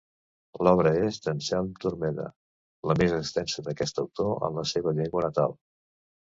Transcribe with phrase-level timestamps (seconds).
[0.67, 2.25] L'obra és d'Anselm Turmeda,
[2.93, 5.57] la més extensa d'aquest autor en la seva llengua natal.